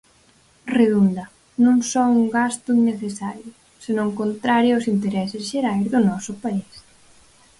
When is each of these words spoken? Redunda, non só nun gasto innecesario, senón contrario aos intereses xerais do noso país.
Redunda, 0.77 1.23
non 1.65 1.77
só 1.91 2.03
nun 2.13 2.27
gasto 2.37 2.69
innecesario, 2.81 3.49
senón 3.85 4.09
contrario 4.21 4.71
aos 4.73 4.89
intereses 4.95 5.43
xerais 5.51 5.85
do 5.93 5.99
noso 6.09 6.33
país. 6.43 6.71